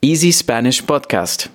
[0.00, 1.46] Easy Spanish Podcast.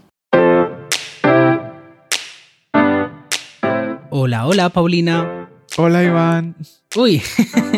[4.09, 5.47] Hola, hola, Paulina.
[5.77, 6.53] Hola Iván.
[6.97, 7.21] Uy,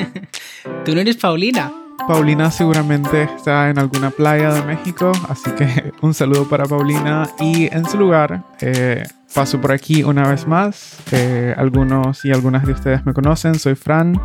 [0.86, 1.72] tú no eres Paulina.
[2.08, 7.30] Paulina seguramente está en alguna playa de México, así que un saludo para Paulina.
[7.40, 9.04] Y en su lugar, eh,
[9.36, 10.98] paso por aquí una vez más.
[11.12, 14.20] Eh, algunos y algunas de ustedes me conocen, soy Fran.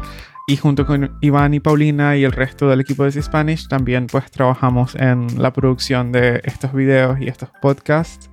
[0.51, 4.33] Y junto con Iván y Paulina y el resto del equipo de Spanish también pues
[4.33, 8.29] trabajamos en la producción de estos videos y estos podcasts.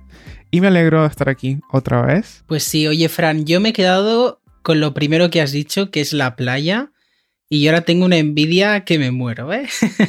[0.50, 2.42] Y me alegro de estar aquí otra vez.
[2.48, 6.00] Pues sí, oye Fran, yo me he quedado con lo primero que has dicho, que
[6.00, 6.90] es la playa.
[7.48, 9.68] Y yo ahora tengo una envidia que me muero, ¿eh?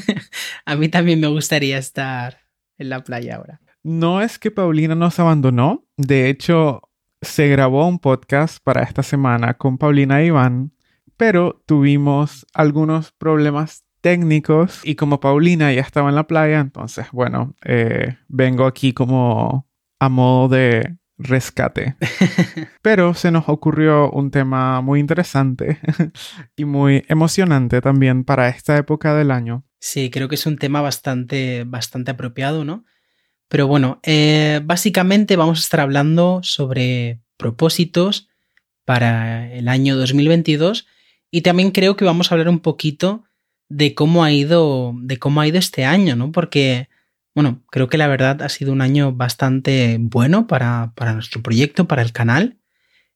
[0.65, 2.39] A mí también me gustaría estar
[2.79, 3.61] en la playa ahora.
[3.83, 5.85] No es que Paulina nos abandonó.
[5.95, 6.81] De hecho,
[7.21, 10.71] se grabó un podcast para esta semana con Paulina e Iván
[11.19, 17.57] pero tuvimos algunos problemas técnicos y como Paulina ya estaba en la playa, entonces, bueno,
[17.65, 19.67] eh, vengo aquí como
[19.99, 21.97] a modo de rescate.
[22.81, 25.79] Pero se nos ocurrió un tema muy interesante
[26.55, 29.65] y muy emocionante también para esta época del año.
[29.81, 32.85] Sí, creo que es un tema bastante, bastante apropiado, ¿no?
[33.49, 38.29] Pero bueno, eh, básicamente vamos a estar hablando sobre propósitos
[38.85, 40.87] para el año 2022
[41.31, 43.23] y también creo que vamos a hablar un poquito
[43.69, 46.31] de cómo ha ido, de cómo ha ido este año, ¿no?
[46.31, 46.89] Porque,
[47.35, 52.01] bueno, creo que la verdad ha sido un año bastante bueno para, nuestro proyecto, para
[52.01, 52.57] el canal.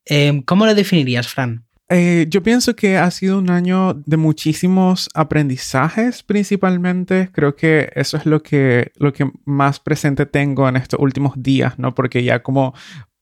[0.06, 1.66] Em, ¿Cómo lo definirías, Fran?
[1.90, 7.30] Eh, yo pienso que ha sido un año de muchísimos aprendizajes principalmente.
[7.32, 11.78] Creo que eso es lo que, lo que más presente tengo en estos últimos días,
[11.78, 11.94] ¿no?
[11.94, 12.74] Porque ya como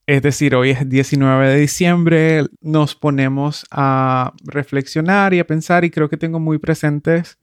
[0.08, 5.92] es decir, hoy es 19 de diciembre, nos ponemos a reflexionar y a pensar y
[5.92, 7.40] creo que tengo muy presentes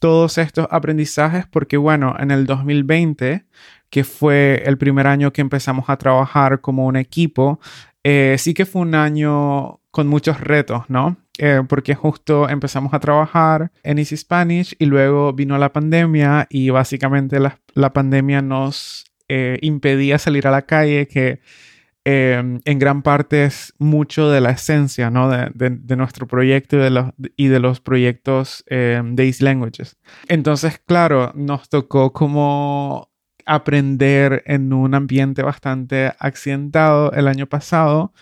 [0.00, 3.44] todos estos aprendizajes porque bueno, en el 2020,
[3.90, 7.60] que fue el primer año que empezamos a trabajar como un equipo,
[8.04, 11.16] eh, sí que fue un año con muchos retos, ¿no?
[11.38, 16.70] Eh, porque justo empezamos a trabajar en Easy Spanish y luego vino la pandemia y
[16.70, 21.40] básicamente la, pandemia nos eh, impedía salir a la calle, que
[22.10, 26.78] Em, en gran parte es mucho de la esencia de, nuestro proyecto
[27.36, 29.98] y de los, proyectos em, de Languages.
[30.26, 33.10] Entonces, claro, nos tocó como
[33.44, 38.14] aprender en un ambiente bastante accidentado el año pasado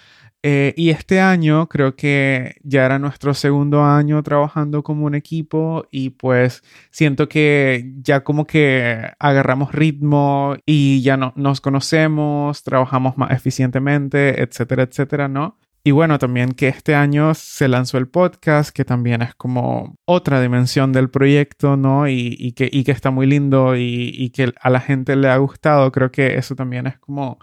[0.49, 5.87] eh, y este año creo que ya era nuestro segundo año trabajando como un equipo
[5.91, 6.63] y pues
[6.93, 14.41] siento que ya como que agarramos ritmo y ya no, nos conocemos, trabajamos más eficientemente,
[14.41, 15.59] etcétera, etcétera, ¿no?
[15.83, 20.41] Y bueno, también que este año se lanzó el podcast, que también es como otra
[20.41, 22.07] dimensión del proyecto, ¿no?
[22.09, 25.37] Y, que, y que está muy lindo y, y que a la gente le ha
[25.39, 25.91] gustado.
[25.91, 27.41] Creo que eso también es como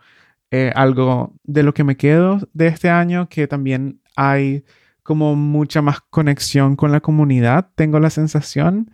[0.55, 4.63] eh, algo de lo que me quedo de este año, que también hay
[5.01, 8.91] como mucha más conexión con la comunidad, tengo la sensación.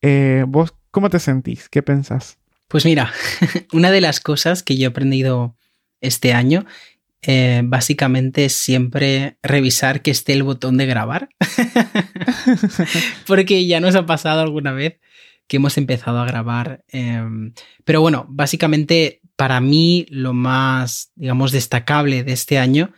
[0.00, 1.68] Eh, ¿Vos cómo te sentís?
[1.68, 2.38] ¿Qué pensás?
[2.66, 3.12] Pues mira,
[3.74, 5.54] una de las cosas que yo he aprendido
[6.00, 6.64] este año
[7.20, 11.28] eh, básicamente es siempre revisar que esté el botón de grabar.
[13.26, 14.98] Porque ya nos ha pasado alguna vez
[15.46, 16.84] que hemos empezado a grabar.
[16.88, 17.52] Em,
[17.84, 22.92] pero bueno, básicamente para mí lo más, digamos, destacable de este año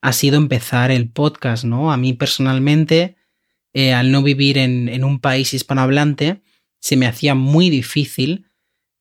[0.00, 1.92] ha sido empezar el podcast, ¿no?
[1.92, 3.16] A mí personalmente,
[3.72, 6.42] eh, al no vivir en, un país hispanohablante,
[6.80, 8.46] se me hacía muy difícil,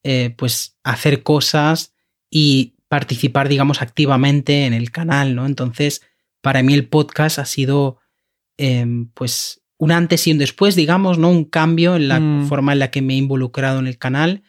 [0.03, 1.93] eh, pues, hacer cosas
[2.29, 5.45] y participar, digamos, activamente en el canal, ¿no?
[5.45, 6.01] Entonces,
[6.41, 7.99] para mí el podcast ha sido,
[8.57, 11.29] em, pues, un antes y un después, digamos, ¿no?
[11.29, 12.47] Un cambio en la mm.
[12.47, 14.43] forma en la que me he involucrado en el canal.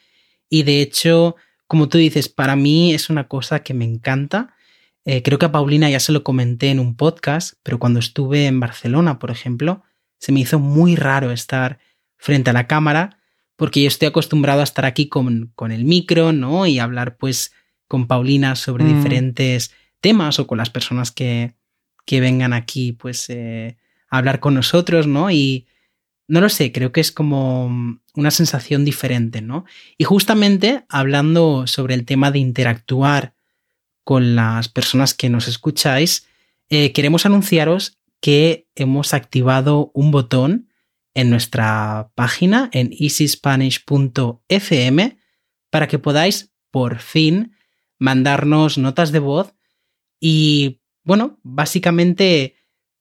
[0.48, 1.36] Y de hecho,
[1.68, 4.54] como tú dices, para mí es una cosa que me encanta.
[5.04, 8.46] Eh, creo que a Paulina ya se lo comenté en un podcast, pero cuando estuve
[8.46, 9.82] en Barcelona, por ejemplo,
[10.18, 11.78] se me hizo muy raro estar
[12.16, 13.20] frente a la cámara,
[13.54, 16.66] porque yo estoy acostumbrado a estar aquí con, con el micro, ¿no?
[16.66, 17.52] Y hablar pues
[17.86, 18.96] con Paulina sobre mm.
[18.96, 21.54] diferentes temas o con las personas que,
[22.06, 23.76] que vengan aquí pues eh,
[24.08, 25.30] a hablar con nosotros, ¿no?
[25.30, 25.66] Y
[26.28, 29.64] no lo sé, creo que es como una sensación diferente, ¿no?
[29.96, 33.34] Y justamente hablando sobre el tema de interactuar
[34.04, 36.26] con las personas que nos escucháis,
[36.68, 40.68] eh, queremos anunciaros que hemos activado un botón
[41.14, 45.18] en nuestra página en easyspanish.fm
[45.70, 47.54] para que podáis por fin
[47.98, 49.54] mandarnos notas de voz
[50.20, 52.56] y bueno, básicamente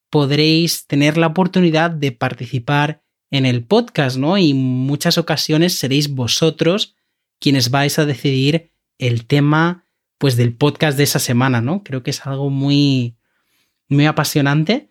[0.10, 4.38] podréis tener la oportunidad de participar en el podcast, ¿no?
[4.38, 6.96] Y muchas ocasiones seréis vosotros
[7.40, 9.86] quienes vais a decidir el tema
[10.18, 11.84] pues del podcast de esa semana, ¿no?
[11.84, 13.16] Creo que es algo muy
[13.90, 14.90] muy apasionante.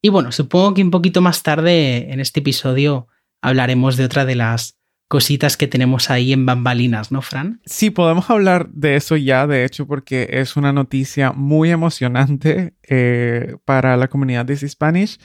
[0.00, 3.08] Y bueno, supongo que un poquito más tarde en este episodio
[3.40, 7.60] hablaremos de otra de las cositas que tenemos ahí en bambalinas, ¿no, Fran?
[7.64, 13.56] Sí, podemos hablar de eso ya, de hecho, porque es una noticia muy emocionante eh,
[13.64, 15.18] para la comunidad de Spanish.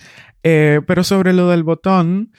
[0.44, 2.32] Eh, pero sobre lo del botón,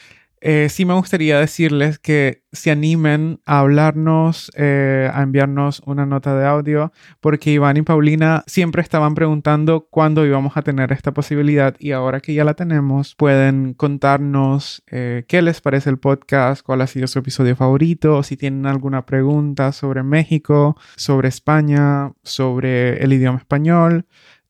[0.46, 6.36] eh, sí me gustaría decirles que se animen a hablarnos, eh, a enviarnos una nota
[6.36, 11.74] de audio, porque Iván y Paulina siempre estaban preguntando cuándo íbamos a tener esta posibilidad
[11.78, 16.82] y ahora que ya la tenemos, pueden contarnos eh, qué les parece el podcast, cuál
[16.82, 23.14] ha sido su episodio favorito, si tienen alguna pregunta sobre México, sobre España, sobre el
[23.14, 24.04] idioma español.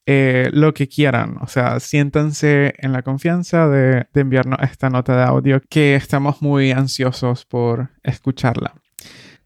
[0.06, 1.38] Eh, lo que quieran.
[1.40, 6.72] O sea, siéntanse en la confianza de, enviarnos esta nota de audio que estamos muy
[6.72, 8.74] ansiosos por escucharla.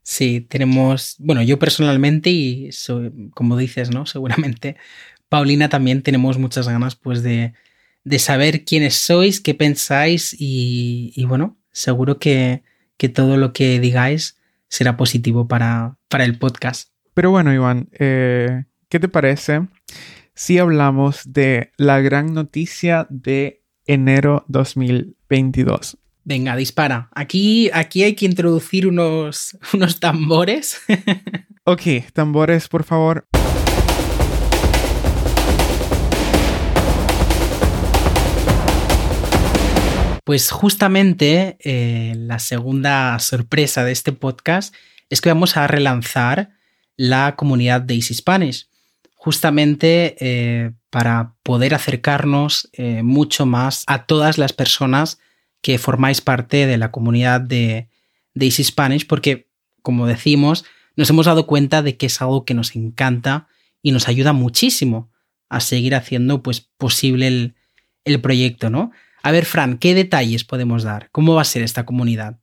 [0.03, 2.69] Sí, tenemos, bueno, yo personalmente y
[3.33, 4.05] como dices, ¿no?
[4.05, 4.75] Seguramente
[5.29, 7.53] Paulina también tenemos muchas ganas pues de,
[8.17, 12.63] saber quiénes sois, qué pensáis y, bueno, seguro que,
[13.13, 16.89] todo lo que digáis será positivo para, para el podcast.
[17.13, 19.61] Pero bueno, Iván, eh, ¿qué te parece
[20.39, 25.97] si hablamos de la gran noticia de enero 2022.
[26.23, 27.09] Venga, dispara.
[27.13, 30.79] Aquí, aquí hay que introducir unos, unos tambores.
[31.65, 31.81] ok,
[32.13, 33.27] tambores, por favor.
[40.23, 44.73] Pues justamente eh, la segunda sorpresa de este podcast
[45.09, 46.51] es que vamos a relanzar
[46.95, 48.69] la comunidad de Easy Spanish
[49.21, 55.19] justamente eh, para poder acercarnos eh, mucho más a todas las personas
[55.61, 57.89] que formáis parte de la comunidad de,
[58.33, 59.49] de Easy Spanish, porque,
[59.81, 60.63] como decimos,
[60.95, 63.49] nos hemos dado cuenta de que es algo que nos encanta
[63.81, 65.11] y nos ayuda muchísimo
[65.49, 67.55] a seguir haciendo pues, posible el,
[68.05, 68.93] el proyecto, ¿no?
[69.21, 71.09] A ver, Fran, ¿qué detalles podemos dar?
[71.11, 72.38] ¿Cómo va a ser esta comunidad?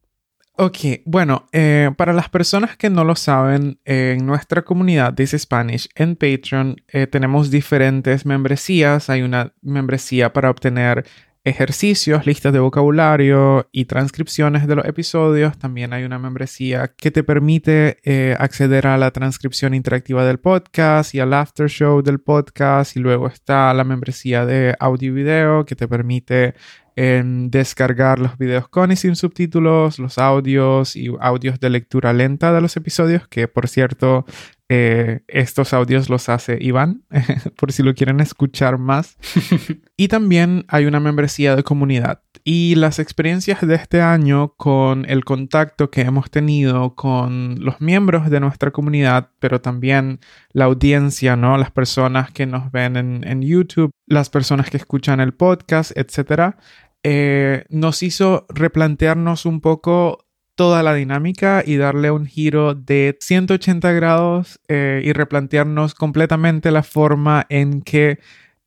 [0.59, 5.87] Ok, bueno, eh, para las personas que no lo saben, en nuestra comunidad This Spanish
[5.95, 9.11] en Patreon eh, tenemos diferentes membresías.
[9.11, 11.05] Hay una membresía para obtener
[11.45, 15.59] ejercicios, listas de vocabulario y transcripciones de los episodios.
[15.59, 21.15] También hay una membresía que te permite eh, acceder a la transcripción interactiva del podcast
[21.15, 22.97] y al after show del podcast.
[22.97, 26.55] Y luego está la membresía de audio y video que te permite
[26.97, 32.53] en descargar los videos con y sin subtítulos, los audios y audios de lectura lenta
[32.53, 34.25] de los episodios, que por cierto,
[34.69, 37.05] eh, estos audios los hace Iván,
[37.57, 39.17] por si lo quieren escuchar más.
[39.97, 42.23] y también hay una membresía de comunidad.
[42.43, 48.31] Y las experiencias de este año con el contacto que hemos tenido con los miembros
[48.31, 50.21] de nuestra comunidad, pero también
[50.53, 51.59] la audiencia, ¿no?
[51.59, 56.57] Las personas que nos ven en, en YouTube, las personas que escuchan el podcast, etcétera,
[57.09, 60.27] eh, nos hizo replantearnos un poco
[60.57, 66.83] toda la dinámica y darle un giro de 180 grados eh, y replantearnos completamente la
[66.83, 68.19] forma en que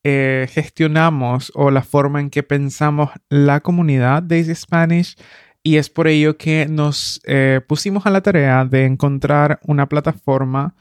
[0.05, 5.17] eh, gestionamos o la forma en que pensamos la comunidad de Easy Spanish.
[5.61, 7.21] Y es por ello que nos
[7.67, 10.75] pusimos a la tarea de encontrar una plataforma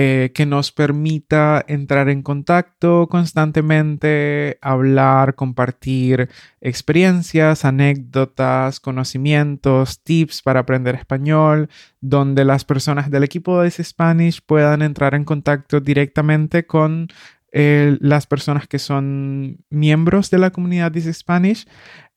[0.00, 6.28] eh, que nos permita entrar en contacto constantemente, hablar, compartir
[6.60, 11.68] experiencias, anécdotas, conocimientos, tips para aprender español,
[12.00, 17.08] donde las personas del equipo de Spanish puedan entrar en contacto directamente con
[17.50, 21.66] eh, las personas que son miembros de la comunidad de Spanish.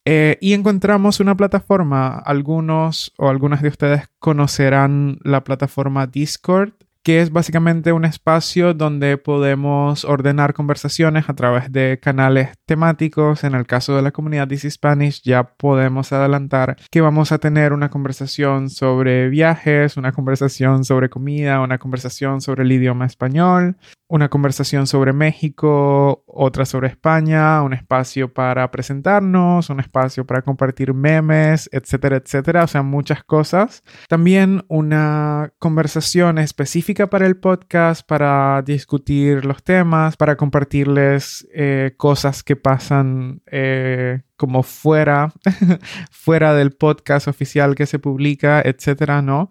[0.05, 6.73] Eh, y encontramos una plataforma, algunos o algunas de ustedes conocerán la plataforma Discord
[7.03, 13.43] que es básicamente un espacio donde podemos ordenar conversaciones a través de canales temáticos.
[13.43, 17.73] En el caso de la comunidad This Spanish ya podemos adelantar que vamos a tener
[17.73, 23.77] una conversación sobre viajes, una conversación sobre comida, una conversación sobre el idioma español,
[24.11, 30.93] una conversación sobre México, otra sobre España, un espacio para presentarnos, un espacio para compartir
[30.93, 33.83] memes, etcétera, etcétera, o sea, muchas cosas.
[34.09, 42.43] También una conversación específica para el podcast, para discutir los temas, para compartirles eh, cosas
[42.43, 45.31] que pasan eh, como fuera,
[46.11, 49.49] fuera del podcast oficial que se publica, etcétera, ¿no?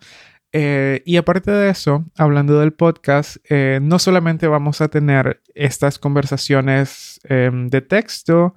[0.52, 5.98] Eh, y aparte de eso, hablando del podcast, eh, no solamente vamos a tener estas
[5.98, 8.54] conversaciones em, de texto,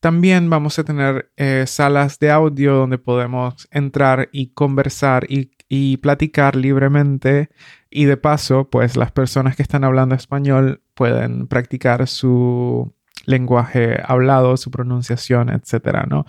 [0.00, 5.98] también vamos a tener eh, salas de audio donde podemos entrar y conversar y y
[5.98, 7.48] platicar libremente
[7.90, 12.92] y de paso, pues las personas que están hablando español pueden practicar su
[13.24, 16.26] lenguaje hablado, su pronunciación, etcétera, ¿no?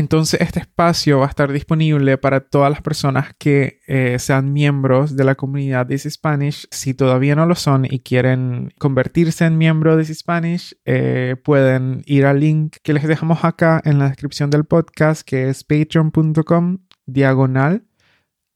[0.00, 5.14] Entonces, este espacio va a estar disponible para todas las personas que eh, sean miembros
[5.14, 6.66] de la comunidad de Spanish.
[6.70, 12.24] Si todavía no lo son y quieren convertirse en miembro de Spanish, eh, pueden ir
[12.24, 17.84] al link que les dejamos acá en la descripción del podcast, que es patreon.com diagonal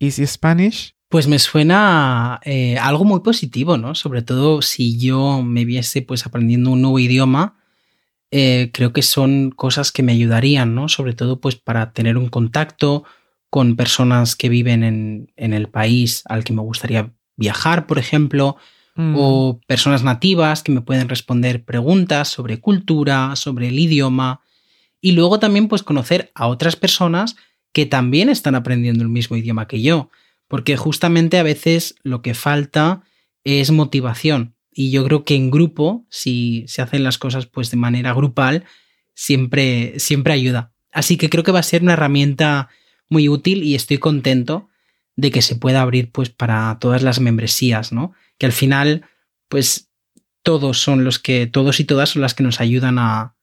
[0.01, 0.97] Easy Spanish.
[1.11, 3.95] Pues me suena eh, algo muy positivo, ¿no?
[3.95, 7.59] Sobre todo si yo me viese pues aprendiendo un nuevo idioma
[8.37, 10.89] eh, creo que son cosas que me ayudarían, ¿no?
[10.89, 13.05] Sobre todo pues para tener un contacto
[13.49, 14.83] con personas que viven
[15.37, 18.57] en, el país al que me gustaría viajar, por ejemplo,
[18.97, 19.15] mm.
[19.17, 24.41] o personas nativas que me pueden responder preguntas sobre cultura, sobre el idioma,
[25.01, 27.37] y luego también pues conocer a otras personas
[27.73, 30.11] que también están aprendiendo el mismo idioma que yo,
[30.49, 33.05] porque justamente a veces lo que falta
[33.45, 37.77] es motivación y yo creo que en grupo, si se hacen las cosas pues de
[37.77, 38.65] manera grupal,
[39.15, 40.73] siempre, siempre ayuda.
[40.93, 42.69] Así que creo que va a ser una herramienta
[43.09, 44.69] muy útil y estoy contento
[45.17, 48.13] de que se pueda abrir pues para todas las membresías, ¿no?
[48.39, 49.07] Que al final,
[49.49, 49.91] pues
[50.43, 53.37] todos son los que, todos y todas son las que nos ayudan a,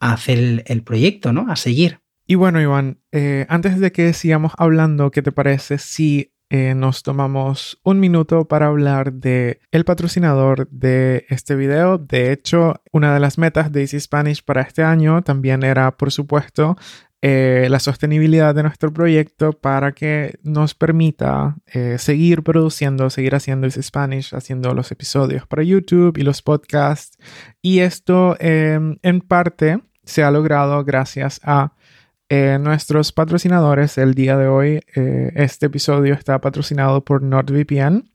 [0.00, 1.46] hacer el, proyecto, ¿no?
[1.48, 2.00] A seguir.
[2.26, 7.02] Y bueno, Iván, eh, antes de que sigamos hablando, ¿qué te parece si eh, nos
[7.02, 11.96] tomamos un minuto para hablar de el patrocinador de este video.
[11.96, 16.12] De hecho, una de las metas de Easy Spanish para este año también era, por
[16.12, 16.76] supuesto,
[17.22, 23.66] eh, la sostenibilidad de nuestro proyecto para que nos permita eh, seguir produciendo, seguir haciendo
[23.66, 27.16] Easy Spanish, haciendo los episodios para YouTube y los podcasts.
[27.62, 31.72] Y esto en parte se ha logrado gracias a
[32.34, 38.10] eh, nuestros patrocinadores el día de hoy, eh, este episodio está patrocinado por NordVPN.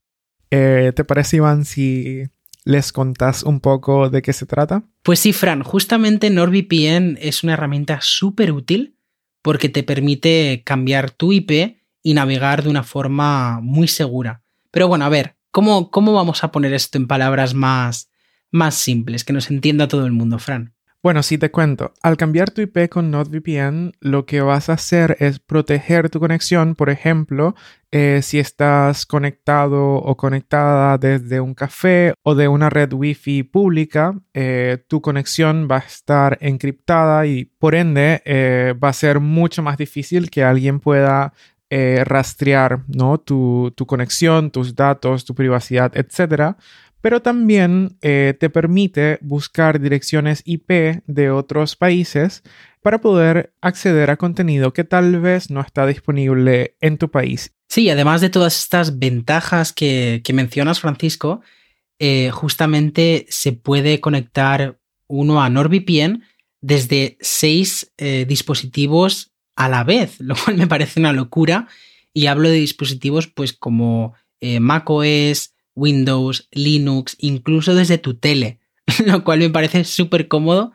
[0.50, 2.24] Eh, ¿Te parece, Iván, si
[2.64, 4.82] les contás un poco de qué se trata?
[5.04, 8.98] Pues sí, Fran, justamente NordVPN es una herramienta súper útil
[9.44, 14.42] porque te permite cambiar tu IP y navegar de una forma muy segura.
[14.72, 18.10] Pero bueno, a ver, ¿cómo, cómo vamos a poner esto en palabras más,
[18.50, 20.74] más simples, que nos entienda todo el mundo, Fran?
[21.08, 21.94] Bueno, sí te cuento.
[22.04, 26.76] Al cambiar tu IP con NordVPN, lo que vas a hacer es proteger tu conexión.
[26.76, 27.56] Por ejemplo,
[27.92, 34.20] eh, si estás conectado o conectada desde un café o de una red Wi-Fi pública,
[34.34, 39.64] eh, tu conexión va a estar encriptada y por ende eh, va a ser mucho
[39.64, 41.32] más difícil que alguien pueda
[41.70, 43.18] rastrear ¿no?
[43.18, 46.56] tu, tu conexión, tus datos, tu privacidad, etc
[47.01, 52.44] pero también eh, te permite buscar direcciones IP de otros países
[52.82, 57.54] para poder acceder a contenido que tal vez no está disponible en tu país.
[57.68, 61.42] Sí, además de todas estas ventajas que, mencionas, Francisco,
[62.00, 66.24] eh, justamente se puede conectar uno a NordVPN
[66.62, 71.68] desde seis eh, dispositivos a la vez, lo cual me parece una locura.
[72.13, 74.16] Y hablo de dispositivos pues como
[74.60, 78.60] macOS, Windows, Linux, incluso desde tu tele,
[79.06, 80.74] lo cual me parece súper cómodo.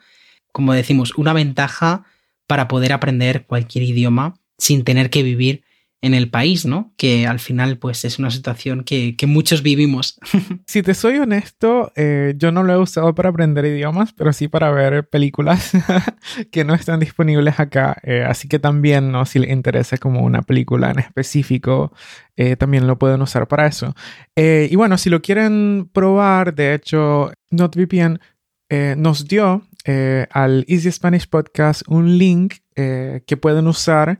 [0.52, 2.04] Como decimos, una ventaja
[2.46, 5.64] para poder aprender cualquier idioma sin tener que vivir
[6.02, 6.92] en el país, ¿no?
[6.96, 10.18] Que al final, pues es una situación que, muchos vivimos.
[10.66, 14.48] si te soy honesto, eh, yo no lo he usado para aprender idiomas, pero sí
[14.48, 15.70] para ver películas
[16.50, 17.96] que no están disponibles acá.
[18.02, 19.24] Eh, así que también, ¿no?
[19.26, 21.92] Si les interesa como una película en específico,
[22.36, 23.94] eh, también lo pueden usar para eso.
[24.36, 28.18] y bueno, si lo quieren probar, de hecho, NotVPN
[28.96, 29.62] nos dio
[30.30, 34.18] al Easy Spanish Podcast un link que pueden usar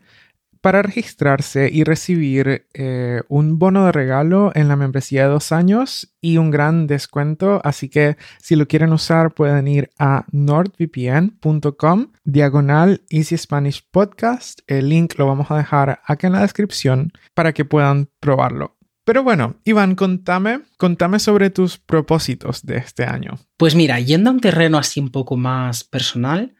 [0.63, 6.15] para registrarse y recibir eh, un bono de regalo en la membresía de dos años
[6.21, 7.61] y un gran descuento.
[7.65, 14.61] Así que si lo quieren usar pueden ir a nordvpn.com diagonal Easy Spanish Podcast.
[14.69, 18.77] El link lo vamos a dejar acá en la descripción para que puedan probarlo.
[19.05, 23.37] Pero bueno, Iván, contame, contame sobre tus propósitos de este año.
[23.57, 26.55] Pues mira, yendo a un terreno así un poco más personal,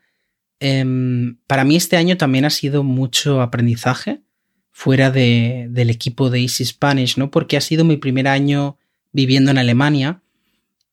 [0.65, 4.23] Em, para mí este año también ha sido mucho aprendizaje
[4.71, 7.31] fuera del equipo de Easy Spanish, ¿no?
[7.31, 8.79] Porque ha sido mi primer año
[9.13, 10.23] viviendo en Alemania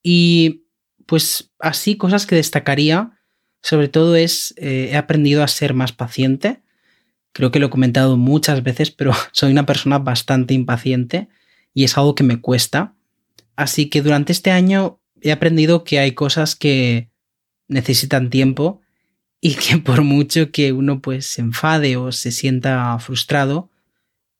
[0.01, 0.63] y
[1.05, 3.19] pues así cosas que destacaría
[3.61, 6.61] sobre todo es eh, he aprendido a ser más paciente.
[7.31, 11.29] Creo que lo he comentado muchas veces, pero soy una persona bastante impaciente
[11.73, 12.95] y es algo que me cuesta.
[13.55, 17.09] Así que durante este año he aprendido que hay cosas que
[17.67, 18.81] necesitan tiempo
[19.41, 23.69] y que por mucho que uno pues se enfade o se sienta frustrado,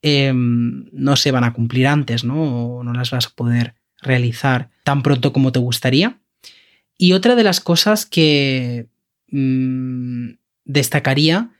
[0.02, 2.78] em, no se van a cumplir antes, ¿no?
[2.78, 6.18] O no las vas a poder realizar tan pronto como te gustaría.
[6.96, 8.88] Y otra de las cosas que
[9.30, 10.32] mm,
[10.64, 11.50] destacaría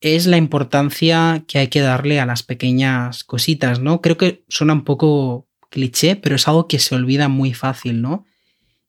[0.00, 4.00] es la importancia que hay que darle a las pequeñas cositas, ¿no?
[4.00, 8.24] Creo que suena un poco cliché, pero es algo que se olvida muy fácil, ¿no?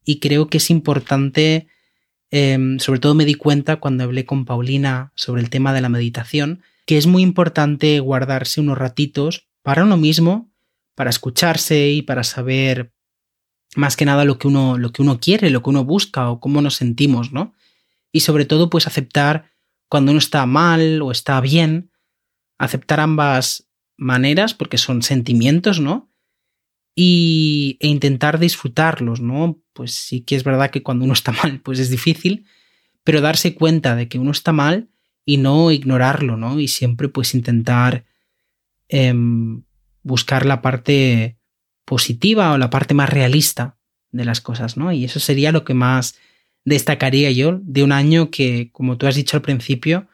[0.05, 1.67] Y creo que es importante,
[2.31, 5.89] em, sobre todo me di cuenta cuando hablé con Paulina sobre el tema de la
[5.89, 10.51] meditación, que es muy importante guardarse unos ratitos para uno mismo,
[10.95, 12.91] para escucharse y para saber
[13.75, 16.39] más que nada lo que uno, lo que uno quiere, lo que uno busca o
[16.39, 17.53] cómo nos sentimos, ¿no?
[18.11, 19.51] Y sobre todo, pues aceptar
[19.87, 21.91] cuando uno está mal o está bien,
[22.57, 26.08] aceptar ambas maneras porque son sentimientos, ¿no?
[27.01, 29.61] E intentar disfrutarlos, ¿no?
[29.71, 32.45] Pues sí que es verdad que cuando uno está mal, pues es difícil,
[33.05, 34.89] pero darse cuenta de que uno está mal
[35.23, 36.59] y no ignorarlo, ¿no?
[36.59, 38.03] Y siempre pues intentar
[38.89, 39.63] em,
[40.03, 41.37] buscar la parte
[41.85, 43.77] positiva o la parte más realista
[44.11, 44.91] de las cosas, ¿no?
[44.91, 46.19] Y eso sería lo que más
[46.65, 50.09] destacaría yo de un año que, como tú has dicho al principio,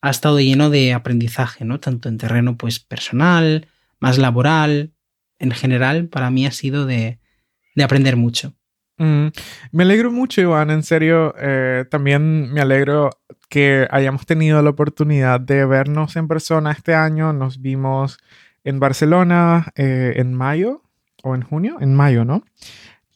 [0.00, 1.80] ha estado lleno de aprendizaje, ¿no?
[1.80, 3.66] Tanto en terreno pues personal,
[3.98, 4.92] más laboral,
[5.40, 7.18] en general, para mí ha sido de,
[7.82, 8.54] aprender mucho.
[8.98, 9.28] Mm,
[9.72, 13.10] me alegro mucho, Iván, en serio, eh, también me alegro
[13.48, 17.32] que hayamos tenido la oportunidad de vernos en persona este año.
[17.32, 18.18] Nos vimos
[18.62, 20.82] en Barcelona eh, en mayo
[21.22, 22.44] o en junio, en mayo, ¿no?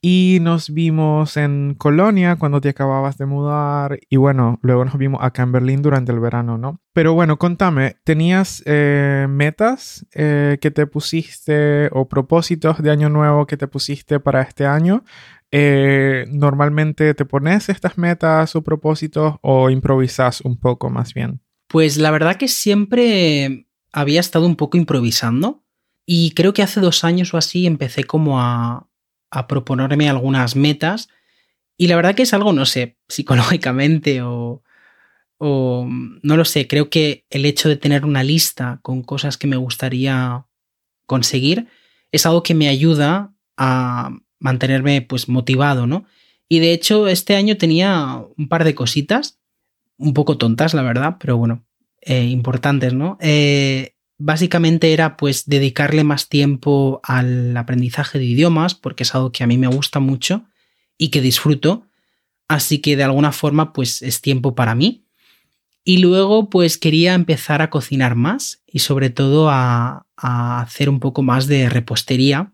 [0.07, 3.99] Y nos vimos en Colonia cuando te acababas de mudar.
[4.11, 6.79] Y bueno, luego nos vimos acá en Berlín durante el verano, ¿no?
[6.93, 13.47] Pero bueno, contame, ¿tenías eh, metas eh, que te pusiste o propósitos de año nuevo
[13.47, 15.05] que te pusiste para este año?
[15.51, 21.41] Eh, ¿Normalmente te pones estas metas o propósitos o improvisas un poco más bien?
[21.67, 25.65] Pues la verdad que siempre había estado un poco improvisando.
[26.05, 28.87] Y creo que hace dos años o así empecé como a,
[29.35, 31.09] a proponerme algunas metas
[31.77, 34.63] y la verdad que es algo, no sé, psicológicamente o,
[35.39, 39.47] o no lo sé, creo que el hecho de tener una lista con cosas que
[39.47, 40.47] me gustaría
[41.07, 41.69] conseguir
[42.13, 46.05] es algo que me ayuda a mantenerme pues motivado, ¿no?
[46.49, 49.41] Y de hecho este año tenía un par de cositas,
[49.97, 51.65] un poco tontas la verdad, pero bueno,
[52.01, 53.19] eh, importantes, ¿no?
[53.21, 59.45] Eh, básicamente era pues dedicarle más tiempo al aprendizaje de idiomas, porque es algo que
[59.45, 60.45] a mí me gusta mucho
[60.97, 61.87] y que disfruto,
[62.49, 65.05] así que de alguna forma pues es tiempo para mí.
[65.87, 71.23] Y luego pues quería empezar a cocinar más y sobre todo a, hacer un poco
[71.23, 72.53] más de repostería.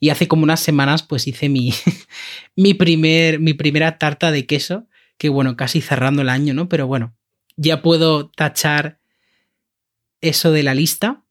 [0.00, 1.72] Y hace como unas semanas pues hice mi,
[2.56, 4.86] mi, primer, mi primera tarta de queso,
[5.18, 6.68] que bueno, casi cerrando el año, ¿no?
[6.68, 7.14] Pero bueno,
[7.56, 8.97] ya puedo tachar
[10.20, 11.24] eso de la lista.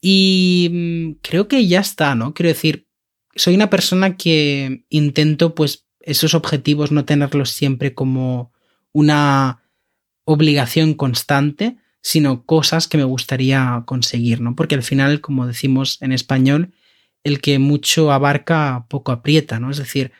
[0.00, 2.34] Y mm, creo que ya está, ¿no?
[2.34, 2.88] Quiero decir,
[3.34, 8.52] soy una persona que intento, pues, esos objetivos no tenerlos siempre como
[8.92, 9.62] una
[10.24, 14.56] obligación constante, sino cosas que me gustaría conseguir, ¿no?
[14.56, 16.72] Porque al final, como decimos en español,
[17.24, 19.70] el que mucho abarca, poco aprieta, ¿no?
[19.70, 20.12] Es decir,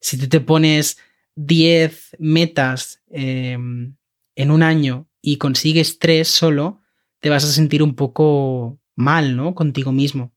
[0.00, 0.98] si tú te pones
[1.34, 3.96] 10 metas em,
[4.34, 6.80] en un año y consigues 3 solo,
[7.26, 9.56] te vas a sentir un poco mal, ¿no?
[9.56, 10.32] Contigo mismo.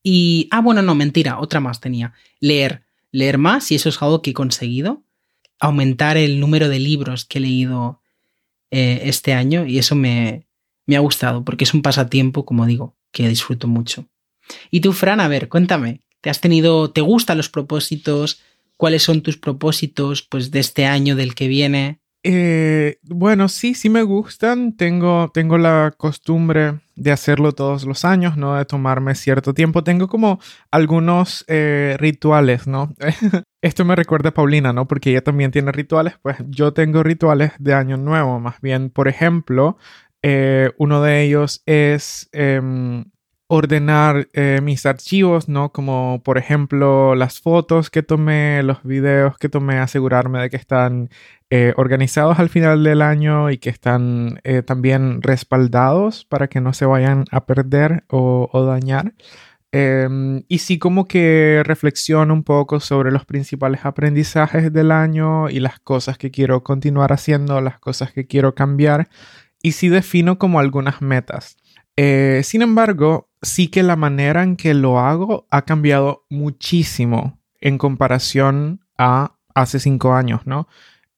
[0.00, 2.12] Y, ah, bueno, no, mentira, otra más tenía.
[2.38, 5.02] Leer, leer más, y eso es algo que he conseguido.
[5.58, 8.00] Aumentar el número de libros que he leído
[8.70, 10.46] eh, este año, y eso me,
[10.86, 14.06] me ha gustado, porque es un pasatiempo, como digo, que disfruto mucho.
[14.70, 18.40] Y tú, Fran, a ver, cuéntame, ¿te has tenido, te gustan los propósitos?
[18.76, 21.99] ¿Cuáles son tus propósitos, pues, de este año, del que viene?
[22.22, 24.76] Eh, bueno, sí, sí me gustan.
[24.76, 28.56] Tengo, tengo la costumbre de hacerlo todos los años, ¿no?
[28.56, 29.82] De tomarme cierto tiempo.
[29.84, 30.38] Tengo como
[30.70, 32.92] algunos eh, rituales, ¿no?
[33.62, 34.86] Esto me recuerda a Paulina, ¿no?
[34.86, 36.14] Porque ella también tiene rituales.
[36.20, 38.90] Pues yo tengo rituales de año nuevo, más bien.
[38.90, 39.78] Por ejemplo,
[40.22, 43.04] eh, uno de ellos es em,
[43.48, 44.28] ordenar
[44.62, 45.72] mis archivos, ¿no?
[45.72, 51.10] Como por ejemplo las fotos que tomé, los videos que tomé, asegurarme de que están
[51.52, 56.72] eh, organizados al final del año y que están eh, también respaldados para que no
[56.72, 59.14] se vayan a perder o, dañar.
[59.72, 65.58] Em, y sí como que reflexiono un poco sobre los principales aprendizajes del año y
[65.58, 69.08] las cosas que quiero continuar haciendo, las cosas que quiero cambiar.
[69.60, 71.56] Y sí defino como algunas metas.
[72.42, 78.80] sin embargo, sí que la manera en que lo hago ha cambiado muchísimo en comparación
[78.98, 80.68] a hace cinco años, ¿no?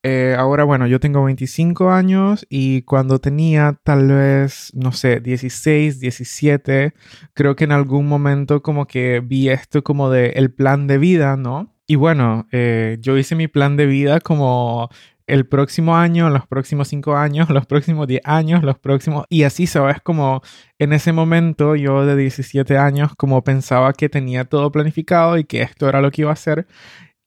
[0.05, 6.01] Eh, ahora, bueno, yo tengo 25 años y cuando tenía tal vez, no sé, 16,
[6.01, 6.93] 17,
[7.35, 11.37] creo que en algún momento como que vi esto como de el plan de vida,
[11.37, 11.73] ¿no?
[11.87, 14.89] Y bueno, eh, yo hice mi plan de vida como
[15.27, 19.25] el próximo año, los próximos cinco años, los próximos 10 años, los próximos...
[19.29, 20.01] Y así, ¿sabes?
[20.03, 20.43] Como
[20.79, 25.63] en ese momento yo de 17 años como pensaba que tenía todo planificado y que
[25.63, 26.67] esto era lo que iba a hacer.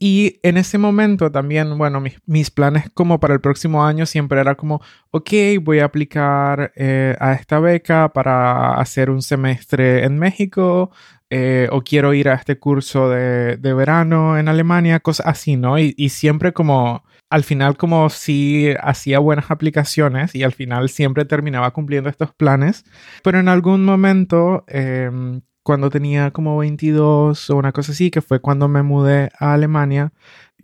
[0.08, 4.54] Y en ese momento también, bueno, mis, planes como para el próximo año siempre era
[4.54, 5.32] como, ok,
[5.64, 10.92] voy a aplicar eh, a esta beca para hacer un semestre en México,
[11.32, 15.80] eh, o quiero ir a este curso de, verano en Alemania, cosas así, ¿no?
[15.80, 21.72] Y, siempre como, al final como si hacía buenas aplicaciones y al final siempre terminaba
[21.72, 22.86] cumpliendo estos planes,
[23.24, 28.40] pero en algún momento em, cuando tenía como 22 o una cosa así, que fue
[28.40, 30.14] cuando me mudé a Alemania,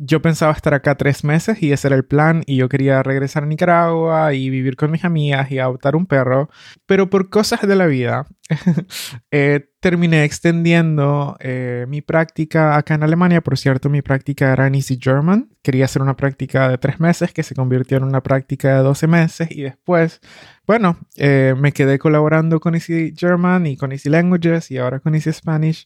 [0.03, 3.43] yo pensaba estar acá tres meses y ese era el plan y yo quería regresar
[3.43, 6.49] a Nicaragua y vivir con mis amigas y adoptar un perro,
[6.87, 8.25] pero por cosas de la vida
[9.31, 13.41] eh, terminé extendiendo eh, mi práctica acá en Alemania.
[13.41, 15.49] Por cierto, mi práctica era en Easy German.
[15.61, 19.05] Quería hacer una práctica de tres meses que se convirtió en una práctica de 12
[19.05, 20.19] meses y después,
[20.65, 25.13] bueno, eh, me quedé colaborando con Easy German y con Easy Languages y ahora con
[25.13, 25.85] Easy Spanish.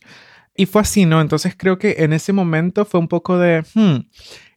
[0.56, 1.22] Y fue así, ¿no?
[1.22, 3.98] Entonces creo que en ese momento fue un poco de, hmm,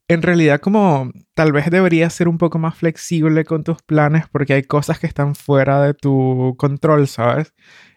[0.08, 4.54] en realidad como tal vez deberías ser un poco más flexible con tus planes porque
[4.54, 7.52] hay cosas que están fuera de tu control, ¿sabes?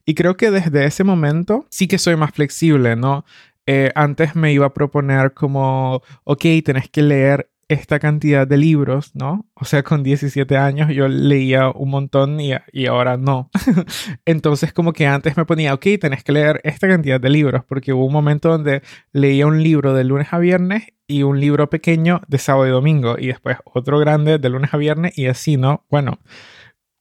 [0.05, 3.23] Y creo que desde ese momento sí que soy más flexible, ¿no?
[3.67, 9.15] Eh, antes me iba a proponer como, ok, tenés que leer esta cantidad de libros,
[9.15, 9.49] ¿no?
[9.53, 13.49] O sea, con 17 años yo leía un montón y, y ahora no.
[14.25, 17.93] Entonces, como que antes me ponía, ok, tenés que leer esta cantidad de libros, porque
[17.93, 18.81] hubo un momento donde
[19.13, 23.15] leía un libro de lunes a viernes y un libro pequeño de sábado y domingo,
[23.17, 25.85] y después otro grande de lunes a viernes y así, ¿no?
[25.89, 26.19] Bueno.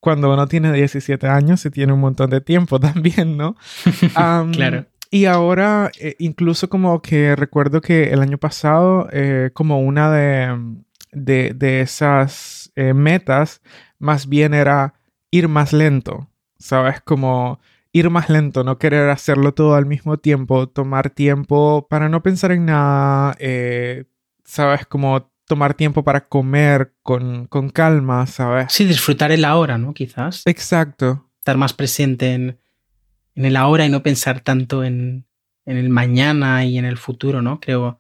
[0.03, 3.57] Cuando uno tiene 17 años se tiene un montón de tiempo también, ¿no?
[4.53, 4.87] claro.
[5.11, 10.77] Y ahora, eh, incluso como que recuerdo que el año pasado, eh, como una de,
[11.13, 13.61] de, esas eh, metas,
[13.99, 14.95] más bien era
[15.33, 17.01] ir más lento, ¿sabes?
[17.01, 17.59] Como
[17.93, 22.53] ir más lento, no querer hacerlo todo al mismo tiempo, tomar tiempo para no pensar
[22.53, 23.37] en nada,
[24.45, 24.87] ¿sabes?
[24.87, 28.73] Como tomar tiempo para comer con, con calma, ¿sabes?
[28.73, 29.93] Sí, disfrutar el ahora, ¿no?
[29.93, 30.43] Quizás.
[30.47, 31.29] Exacto.
[31.41, 32.61] Estar más presente en,
[33.41, 35.25] en el ahora y no pensar tanto en,
[35.65, 37.59] en, el mañana y en el futuro, ¿no?
[37.59, 37.99] Creo,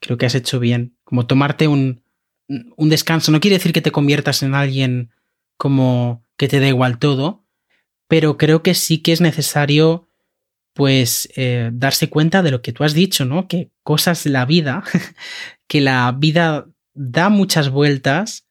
[0.00, 0.96] creo que has hecho bien.
[1.04, 2.02] Como tomarte un,
[2.48, 3.32] un descanso.
[3.32, 5.10] No quiere decir que te conviertas en alguien
[5.58, 7.44] como que te da igual todo,
[8.08, 10.08] pero creo que sí que es necesario
[10.72, 13.46] pues eh, darse cuenta de lo que tú has dicho, ¿no?
[13.46, 14.82] Que cosas de la vida,
[15.68, 18.46] que la vida da muchas vueltas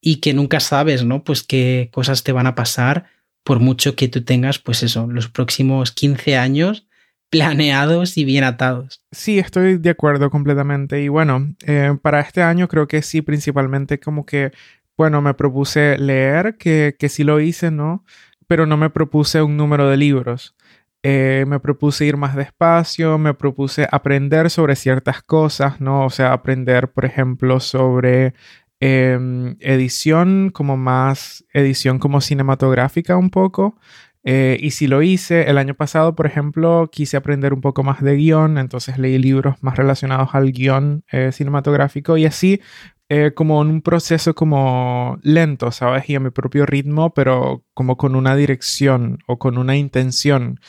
[0.00, 1.24] y que nunca sabes, ¿no?
[1.24, 3.15] Pues qué cosas te van a pasar
[3.46, 6.88] por mucho que tú tengas, pues eso, los próximos 15 años
[7.30, 9.04] planeados y bien atados.
[9.12, 11.00] Sí, estoy de acuerdo completamente.
[11.00, 14.50] Y bueno, eh, para este año creo que sí, principalmente como que,
[14.96, 18.04] bueno, me propuse leer, que, que sí lo hice, ¿no?
[18.48, 20.56] Pero no me propuse un número de libros.
[21.04, 26.04] Eh, me propuse ir más despacio, me propuse aprender sobre ciertas cosas, ¿no?
[26.04, 28.34] O sea, aprender, por ejemplo, sobre
[28.78, 33.78] Em, edición como más, edición como cinematográfica un poco.
[34.22, 38.02] Eh, y si lo hice el año pasado, por ejemplo, quise aprender un poco más
[38.02, 42.60] de guion, entonces leí libros más relacionados al guion eh, cinematográfico y así
[43.08, 46.10] eh, como en un proceso como lento, ¿sabes?
[46.10, 50.60] Y a mi propio ritmo, pero como con una dirección o con una intención.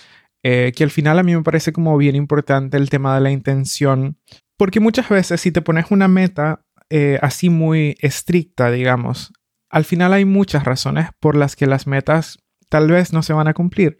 [0.44, 4.18] que al final a mí me parece como bien importante el tema de la intención,
[4.58, 9.34] porque muchas veces si te pones una meta, eh, así muy estricta, digamos.
[9.70, 13.48] Al final hay muchas razones por las que las metas tal vez no se van
[13.48, 14.00] a cumplir.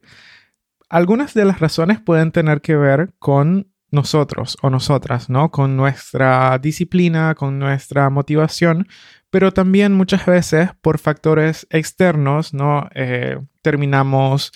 [0.90, 5.52] Algunas de las razones pueden tener que ver con nosotros o nosotras, ¿no?
[5.52, 8.88] Con nuestra disciplina, con nuestra motivación,
[9.30, 12.90] pero también muchas veces por factores externos, ¿no?
[12.96, 14.52] Eh, terminamos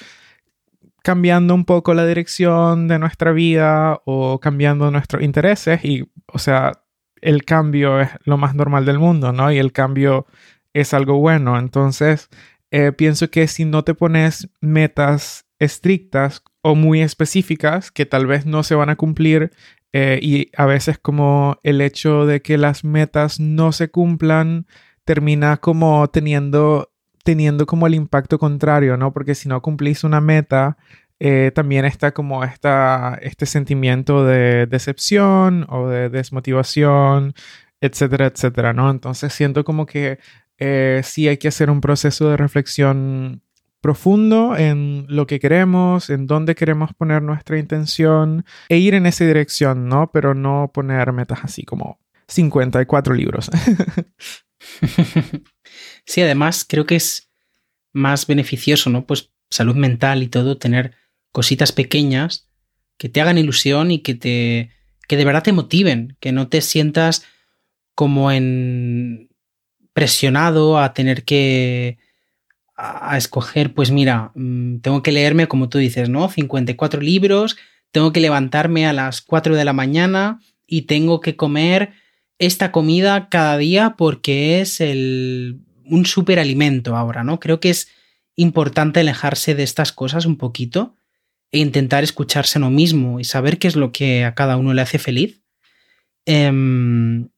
[1.04, 6.81] cambiando un poco la dirección de nuestra vida o cambiando nuestros intereses y, o sea,
[7.22, 9.52] el cambio es lo más normal del mundo, ¿no?
[9.52, 10.26] Y el cambio
[10.74, 11.58] es algo bueno.
[11.58, 12.30] Entonces,
[12.72, 18.46] eh, pienso que si no te pones metas estrictas o muy específicas que tal vez
[18.46, 19.52] no se van a cumplir
[19.94, 24.68] eh, y a veces como el hecho de que las metas no se cumplan
[25.04, 26.92] termina como teniendo
[27.24, 29.14] teniendo como el impacto contrario, ¿no?
[29.14, 30.78] Porque si no cumplís una meta,
[31.24, 37.36] eh, también está como esta, este sentimiento de decepción o de desmotivación
[37.82, 38.90] etcétera, etcétera, ¿no?
[38.90, 40.20] Entonces siento como que
[40.60, 43.42] eh, sí hay que hacer un proceso de reflexión
[43.82, 49.26] profundo en lo que queremos, en dónde queremos poner nuestra intención e ir en esa
[49.26, 50.12] dirección, ¿no?
[50.14, 53.50] Pero no poner metas así como 54 libros.
[56.06, 57.32] sí, además creo que es
[57.92, 59.08] más beneficioso, ¿no?
[59.08, 61.01] Pues salud mental y todo, tener
[61.32, 62.48] cositas pequeñas
[62.98, 64.72] que te hagan ilusión y que te
[65.08, 67.26] que de verdad te motiven, que no te sientas
[67.96, 69.30] como en
[69.94, 71.98] presionado a tener que
[72.78, 76.30] a, escoger, pues mira, mm, tengo que leerme, como tú dices, ¿no?
[76.30, 77.58] 54 libros,
[77.92, 81.92] tengo que levantarme a las 4 de la mañana y tengo que comer
[82.40, 87.40] esta comida cada día porque es el, un superalimento ahora, ¿no?
[87.40, 87.90] Creo que es
[88.36, 90.96] importante alejarse de estas cosas un poquito
[91.52, 94.74] e intentar escucharse a uno mismo y saber qué es lo que a cada uno
[94.74, 95.42] le hace feliz.
[96.26, 97.30] Em,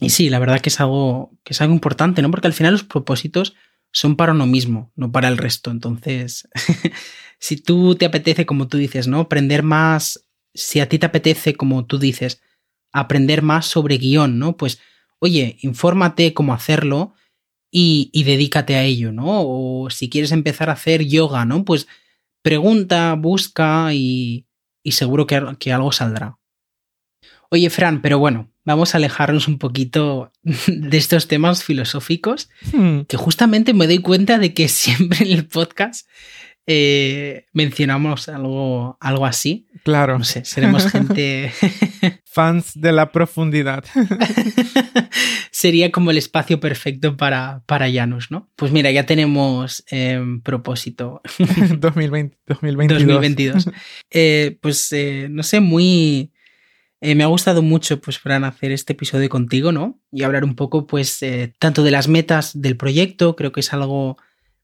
[0.00, 2.30] y sí, la verdad que es algo que es algo importante, ¿no?
[2.30, 3.54] Porque al final los propósitos
[3.92, 5.70] son para uno mismo, no para el resto.
[5.70, 6.48] Entonces,
[7.38, 9.20] si tú te apetece, como tú dices, ¿no?
[9.20, 12.40] Aprender más, si a ti te apetece, como tú dices,
[12.92, 14.56] aprender más sobre guion, ¿no?
[14.56, 14.80] Pues,
[15.18, 17.14] oye, infórmate cómo hacerlo
[17.70, 19.24] y, y dedícate a ello, ¿no?
[19.26, 21.64] O si quieres empezar a hacer yoga, ¿no?
[21.64, 21.88] Pues
[22.42, 24.46] pregunta, busca y,
[24.82, 26.38] y seguro que, que, algo saldrá.
[27.50, 33.00] Oye, Fran, pero bueno, vamos a alejarnos un poquito de estos temas filosóficos, hmm.
[33.02, 36.08] que justamente me doy cuenta de que siempre en el podcast
[36.72, 39.66] eh, mencionamos algo, algo así.
[39.82, 40.18] Claro.
[40.18, 41.52] No sé, seremos gente...
[42.24, 43.84] Fans de la profundidad.
[45.50, 48.48] Sería como el espacio perfecto para, para Janus, ¿no?
[48.54, 51.22] Pues mira, ya tenemos em, propósito.
[51.38, 53.04] 2020, 2022.
[53.04, 53.70] 2022.
[54.12, 56.30] Eh, pues eh, no sé, muy...
[57.00, 60.00] me ha gustado mucho, pues, Fran, hacer este episodio contigo, ¿no?
[60.12, 61.18] Y hablar un poco, pues,
[61.58, 64.18] tanto de las metas del proyecto, creo que es algo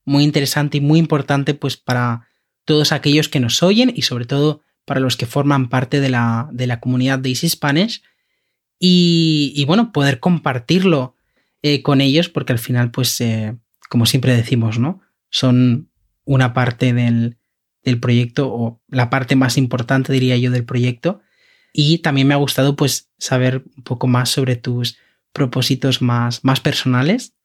[0.07, 2.29] muy interesante y muy importante pues para
[2.65, 6.49] todos aquellos que nos oyen y sobre todo para los que forman parte de la,
[6.53, 8.03] de la comunidad de Easy Spanish
[8.79, 11.17] y, bueno, poder compartirlo
[11.63, 13.57] eh, con ellos porque al final pues eh,
[13.89, 15.01] como siempre decimos, ¿no?
[15.31, 15.91] Son
[16.25, 17.39] una parte del,
[17.83, 21.21] del proyecto o la parte más importante diría yo del proyecto.
[21.73, 24.99] Y también me ha gustado pues saber un poco más sobre tus
[25.33, 27.36] propósitos más, más personales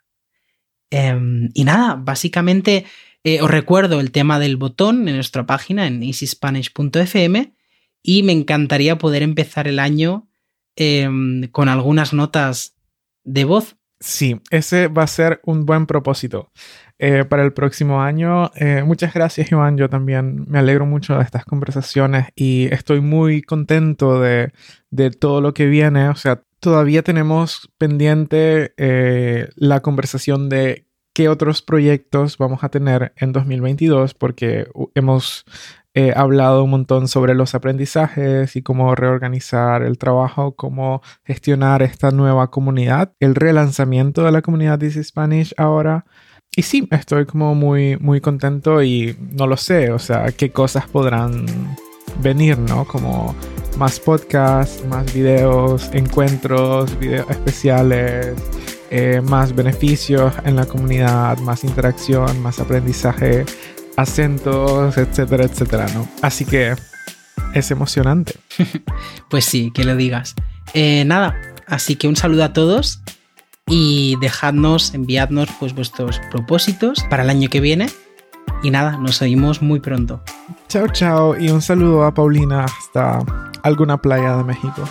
[0.92, 2.86] Em, y nada, básicamente
[3.24, 7.54] eh, os recuerdo el tema del botón en nuestra página en easyspanish.fm
[8.04, 10.28] y me encantaría poder empezar el año
[10.76, 12.76] em, con algunas notas
[13.24, 13.78] de voz.
[14.00, 16.52] Sí, ese va a ser un buen propósito
[16.98, 18.52] eh, para el próximo año.
[18.56, 19.78] Eh, muchas gracias, Iván.
[19.78, 24.52] Yo también me alegro mucho de estas conversaciones y estoy muy contento de,
[24.90, 26.10] de todo lo que viene.
[26.10, 33.14] O sea, todavía tenemos pendiente eh, la conversación de qué otros proyectos vamos a tener
[33.18, 35.44] en 2022 porque hemos
[35.94, 42.12] eh, hablado un montón sobre los aprendizajes y cómo reorganizar el trabajo, cómo gestionar esta
[42.12, 46.06] nueva comunidad, el relanzamiento de la comunidad This Spanish ahora.
[46.56, 50.88] Y sí, estoy como muy, muy contento y no lo sé, o sea, qué cosas
[50.88, 51.46] podrán
[52.20, 52.86] venir, ¿no?
[52.86, 53.36] Como
[53.78, 58.34] más podcasts, más videos, encuentros, videos especiales,
[58.90, 63.46] eh, más beneficios en la comunidad, más interacción, más aprendizaje,
[63.98, 66.08] acentos, etcétera, etcétera, ¿no?
[66.22, 66.76] Así que
[67.54, 68.34] es emocionante.
[69.30, 70.36] pues sí, que lo digas.
[70.74, 71.36] Eh, nada,
[71.68, 73.02] así que un saludo a todos
[73.68, 77.88] y dejadnos, enviadnos pues vuestros propósitos para el año que viene
[78.64, 80.22] y nada, nos oímos muy pronto.
[80.68, 83.20] Chao, chao y un saludo a Paulina hasta
[83.64, 84.84] alguna playa de México.